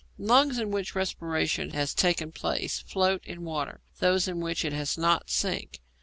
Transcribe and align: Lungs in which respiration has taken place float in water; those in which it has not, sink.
Lungs 0.17 0.57
in 0.57 0.71
which 0.71 0.95
respiration 0.95 1.69
has 1.75 1.93
taken 1.93 2.31
place 2.31 2.79
float 2.79 3.23
in 3.23 3.43
water; 3.43 3.81
those 3.99 4.27
in 4.27 4.39
which 4.39 4.65
it 4.65 4.73
has 4.73 4.97
not, 4.97 5.29
sink. 5.29 5.79